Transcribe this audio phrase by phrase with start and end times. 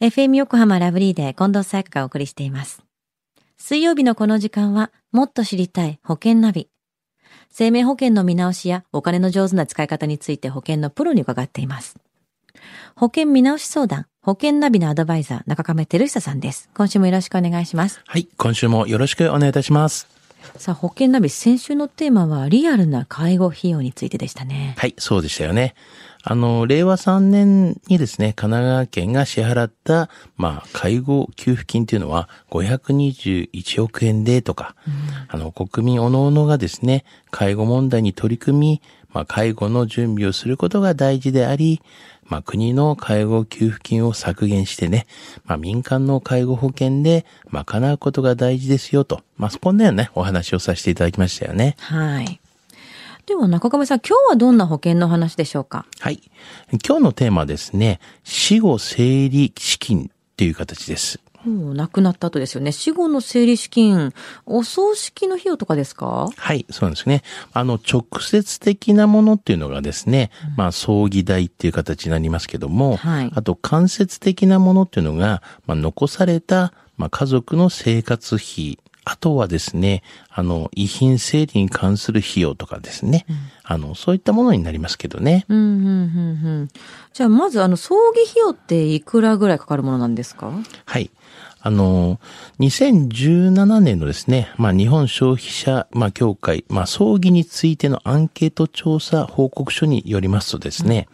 [0.00, 2.84] FM 横浜ラブリーで近藤沙耶香がお送りしています。
[3.56, 6.68] 水曜日のこの時間は、もっと知りたい保険ナビ。
[7.50, 11.96] 生命保険の見直しやお金の上手な使い方について保険のプロに伺っています。
[12.94, 16.70] 保険見直し相談、保険ナビのアドバイザー、中亀照久さんです。
[16.76, 18.00] 今週もよろしくお願いします。
[18.06, 20.17] はい、今週もよろしくお願いいたします。
[20.56, 24.74] さあ、保険ナビ、先週のテーマはリアルな介護費用についてでしたね。
[24.78, 25.74] はい、そうでしたよね。
[26.22, 34.74] あの、令和3年にですね、神奈川県が支払った、まあ、介護給付金というのは521億円でとか、
[35.28, 41.80] あの、国民おのおのがですね、介護問題に取り組み、まあ、介護の準備をすることが大事であり、
[42.24, 45.06] まあ、国の介護給付金を削減してね、
[45.46, 51.76] まあ、民間の介護保険で賄うことが大事ですよと、まあ、そこんなようなね、お話をさせていただきましたよね。
[51.78, 52.40] はい。
[53.24, 55.84] では中亀さん、今日はどんな保険の話でしょうか？
[56.00, 56.22] はい。
[56.86, 61.20] 今日のテーマはですね、死後整理資金っていう形です。
[61.44, 62.72] もう亡くなった後ですよね。
[62.72, 64.12] 死後の整理資金、
[64.44, 66.28] お葬式の費用とかですか？
[66.36, 67.22] はい、そうなんですね。
[67.52, 78.78] あの、直接的なものっていうのがですね、まあ、葬儀代っていう形になりますけども、はいあと、間接的なものっていうのが、まあ、残された、まあ、家族の生活費、
[79.10, 83.24] あとはですね、あの、遺品整理に関する費用とかですね、
[83.64, 85.46] あの、そういったものになりますけどね。
[85.48, 85.90] うん、うん、うん、う
[86.64, 86.68] ん。
[87.14, 90.52] じゃあ、まず、あの、葬儀費用っていくらぐらいかかるものなんですか？
[90.84, 91.10] はい。
[91.60, 92.20] あの、
[92.60, 101.08] 2017年のですね、まあ、日本消費者、まあ、協会、まあ、葬儀についてのアンケート調査報告書によりますとですね、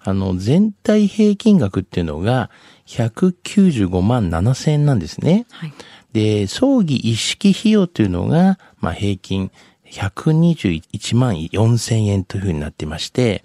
[0.00, 2.50] あの、全体平均額っていうのが
[2.86, 5.46] 195万7千円なんですね。
[5.50, 5.72] はい。
[6.14, 9.50] で、葬儀一式費用というのが、まあ、平均
[9.90, 13.42] 121万4千円というふうになってまして、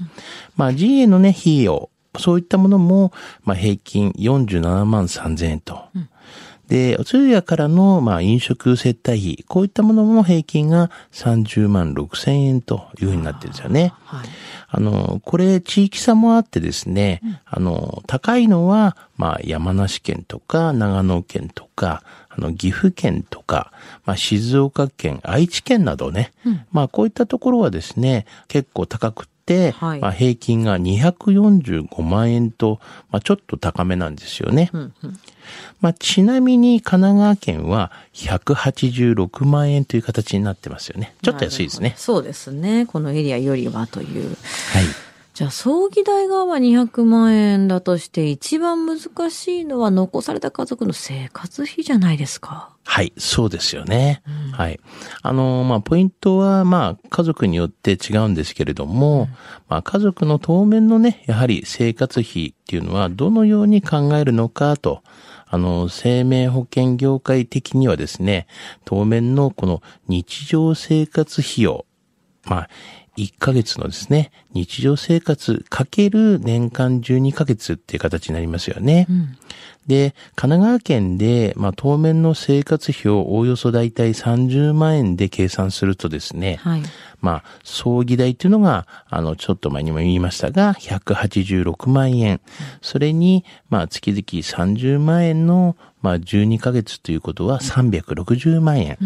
[0.56, 3.12] まあ、GA のね、費用、そういったものも、
[3.44, 5.80] まあ、平均47万3千円と。
[6.70, 13.92] で、お通夜からの、まあ、飲食接待費、こういったものも平均が30万6千円というふうになってるんですよね。
[14.06, 14.28] はい。
[14.72, 23.72] あの、これ地域差もあってですね、あの、高いのは、まあ、山梨県とか、長野県とか、あの、岐阜県とか、
[24.06, 26.32] まあ、静岡県、愛知県などね、
[26.72, 34.70] まあ、こういったところはですね、結構高くって、はいまあ、平均が245万円と、まあ、ちょっと高めなんですよね。
[34.72, 35.20] うん、うん。
[35.82, 41.16] まあ、ちなみに神奈川県は186万円という形になってますよね。
[41.22, 41.94] ちょっと安いですね。
[41.98, 42.86] そうですね。
[42.86, 44.30] このエリアよりはという。
[44.74, 45.09] はい。
[45.40, 52.76] じゃあ、葬儀代側は200万円だとして、一番難しいのは残された家族の生活費じゃないですか。
[52.84, 54.22] はい、そうですよね。
[54.52, 54.82] はい。
[55.22, 59.30] あの、まあ、ポイントは、まあ、家族によって違うんですけれども、
[59.70, 65.04] まあ、家族の当面のね、やはり生活費っていうのは、どのように考えるのかと、
[65.48, 68.46] あの、生命保険業界的にはですね、
[68.84, 71.86] 当面のこの日常生活費用、
[72.44, 72.70] まあ、
[73.18, 79.08] 1ヶ月のですね、日常生活かける年間12ヶ月っていう形になりますよね。
[79.88, 86.84] で、神奈川県で、まあ、当面の生活費をおおよそだいたい30万円で計算するとですね、はい。
[87.22, 92.40] まあ、葬儀代っていうのが、あの、ちょっと前にも言いましたが、186万円。
[92.82, 98.98] それに、まあ、月々30万円の、まあ、12ヶ月ということは360万円。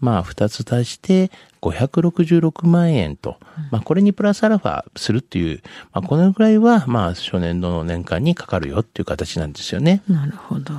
[0.00, 1.30] まあ、二つ足して
[1.62, 3.36] 566万円と。
[3.70, 5.62] まあ、これにプラスアルファするっていう、
[5.92, 10.02] まあ、このぐらいは、まあ、初年度の年間にかかるよっていう形なんですよね。
[10.08, 10.74] なるほど。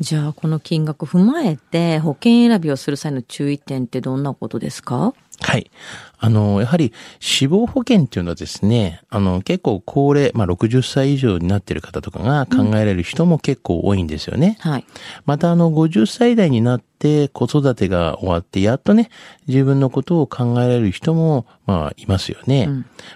[0.00, 5.12] じゃあ、この金額を踏まえて、保険選びをする際の注意点ってどんなことですか？
[5.44, 5.70] はい。
[6.18, 14.56] あの、やはり死亡保険っていうのはですね、あの、結構高齢、まあ、60歳以上になっている方とかが考えられる人も結構多いんですよね。
[14.60, 14.86] はい。
[15.26, 16.93] また、あの、50歳代になって
[17.32, 19.10] 子育てが終わって、やっとね、
[19.46, 22.68] 自分のことを考えられる人も、まあ、いますよね。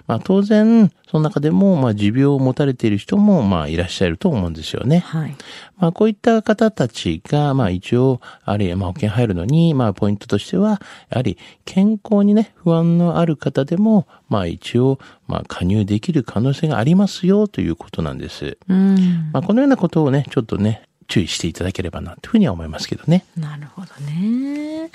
[0.07, 4.99] まあ、当然、その中でも、まあ、持病を持たれている人も、まあ、いらっしゃると思うんですよね。
[4.99, 5.35] はい。
[5.77, 18.57] まあ、こういった方たちが、まあ、一応、あるいは、まあ、保険入るのに、まあ、ポイントとしては、やはり、健康にね、不安のある方でも、まあ、一応、まあ、加入できる可能性がありますよ、ということなんです。
[18.67, 19.31] うん。
[19.33, 23.25] まあ、このようなことをね、ちょっとね、注意していただければな、というふうには思いますけどね。
[23.35, 24.89] なるほどね。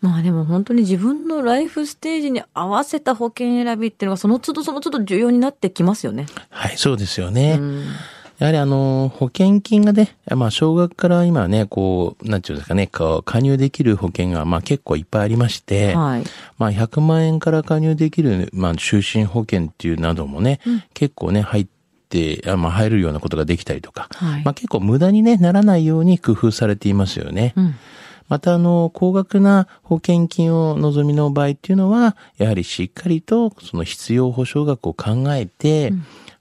[0.00, 6.26] まあでも本当に自分のライフステージに合わせた保険選びっていうのがその都度その都度重要になってきますよね。
[6.50, 7.58] はい、そうですよね。
[7.60, 7.84] うん。
[8.38, 16.22] やはりあの、保険金がね、まあ、少額から今ね、こう、なんていうんですかね、こう加入できる保険が、まあ、結構いっぱいありまして、はい。
[16.56, 20.60] まあ、100万円から加入できる、まあ、就寝保険っていうなどもね、
[20.94, 21.66] 結構ね、入っ
[22.08, 27.52] って、あまあ、入るようなことができたりとか、はいまあ、結構無駄にね、ならないように工夫されていますよね。
[27.56, 27.74] うん。
[28.28, 35.92] また、あの、高額な保険金を望みの場合っていうのは、やはりしっかりと、その必要保証額を考えて、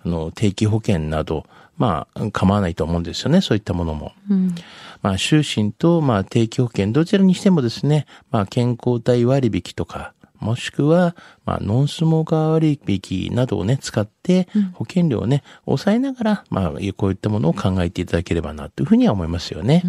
[0.06, 1.46] あの、定期保険など、
[1.78, 4.12] まあ、構わないと思うんですよね、そういったものも。
[4.30, 4.56] うん。
[5.02, 19.84] まあ、就寝と、まあ、定期保険、どちらにしてもですね、まあ、健康体割引とか、もしくは、まあ、ノンスモーカー割引などをね、使って、保険料をね、抑えながら、まあ、こういったものを考えていただければな、というふうには思いますよね。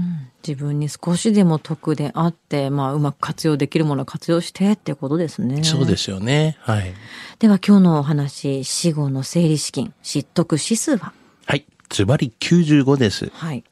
[0.47, 5.65] 自分に少しでも得であって、まあ、うまく活用できるものは活用してっていうことですね。
[5.65, 6.57] そうですよね。
[6.61, 6.95] はい。
[7.39, 11.13] では今日のお話、死後の整理資金、失得指数は？
[11.47, 11.67] はい。
[11.89, 13.31] ズバリ95です。
[13.35, 13.65] はい。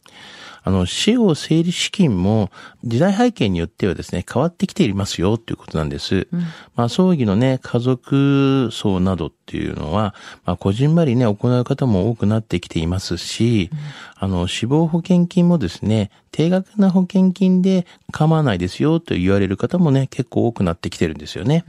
[0.67, 2.51] あの、死後整理資金も
[2.83, 6.27] 時代背景によってはですね、変わってきていますよということなんです。
[6.75, 10.15] まあ、葬儀のね、家族葬などっていうのは、
[10.45, 13.71] まあ、こじんまりね、行う方も多くなってきていますし、
[14.17, 21.65] あの、死亡保険金もですね、定額な保険金で構わないですよと言われる方もね、結構多くなってきてるんですよね。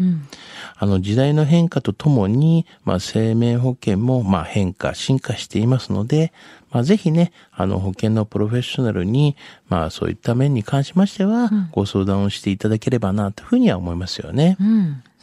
[0.75, 6.33] あの、時代の変化とともに、まあ、生命保険も、まあ、変化、進化していますので、
[6.71, 9.37] まあ、ぜひね、あの、保険のプロフェッショナルに、
[9.69, 14.57] まあ、そういった面に関しましては、ご相談をしていただければな、というふうには思いますよね。
[14.59, 15.03] うん。